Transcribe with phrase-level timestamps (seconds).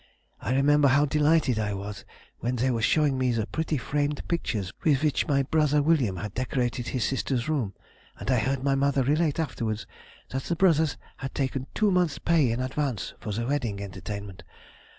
[0.39, 2.05] I remember how delighted I was
[2.39, 6.33] when they were showing me the pretty framed pictures with which my brother William had
[6.33, 7.75] decorated his sister's room,
[8.19, 9.85] and heard my mother relate afterwards,
[10.29, 14.41] that the brothers had taken two months' pay in advance for the wedding entertainment....